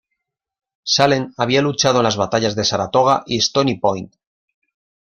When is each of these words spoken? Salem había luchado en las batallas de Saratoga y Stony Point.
Salem 0.83 1.31
había 1.37 1.61
luchado 1.61 1.99
en 1.99 2.05
las 2.05 2.15
batallas 2.17 2.55
de 2.55 2.65
Saratoga 2.65 3.21
y 3.27 3.37
Stony 3.37 3.75
Point. 3.79 4.15